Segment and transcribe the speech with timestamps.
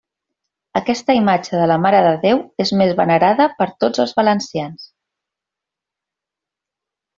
[0.79, 4.89] Aquesta imatge de la marededéu és més venerada per tots els valencians.